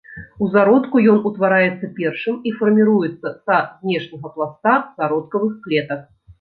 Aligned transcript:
У 0.43 0.45
зародку 0.53 1.01
ён 1.11 1.19
утвараецца 1.29 1.89
першым 1.99 2.39
і 2.49 2.55
фарміруецца 2.63 3.27
са 3.45 3.61
знешняга 3.77 4.35
пласта 4.35 4.75
зародкавых 4.99 5.53
клетак. 5.65 6.01